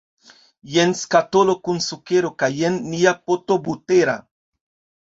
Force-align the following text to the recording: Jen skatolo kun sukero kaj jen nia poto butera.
Jen 0.75 0.95
skatolo 1.01 1.55
kun 1.67 1.83
sukero 1.89 2.33
kaj 2.45 2.51
jen 2.63 2.81
nia 2.89 3.17
poto 3.31 3.61
butera. 3.71 4.19